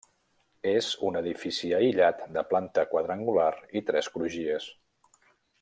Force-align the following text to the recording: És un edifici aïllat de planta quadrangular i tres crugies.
És 0.69 0.87
un 1.09 1.19
edifici 1.19 1.69
aïllat 1.81 2.25
de 2.39 2.45
planta 2.53 2.87
quadrangular 2.95 3.49
i 3.81 3.87
tres 3.91 4.13
crugies. 4.17 4.71